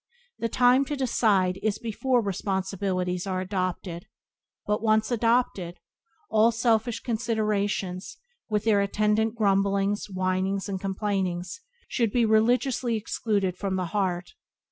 The 0.39 0.49
time 0.49 0.83
to 0.85 0.95
decide 0.95 1.59
is 1.61 1.77
before 1.77 2.23
responsibilities 2.23 3.27
are 3.27 3.39
adopted, 3.39 4.07
but, 4.65 4.81
once 4.81 5.11
adopted, 5.11 5.77
all 6.27 6.51
selfish 6.51 7.01
considerations, 7.01 8.17
with 8.49 8.63
their 8.63 8.81
attendant 8.81 9.35
grumblings, 9.35 10.09
whinings, 10.09 10.67
and 10.67 10.81
complainings, 10.81 11.61
should 11.87 12.11
be 12.11 12.25
religiously 12.25 12.95
excluded 12.95 13.57
from 13.59 13.75
the 13.75 13.85
heart. 13.93 14.33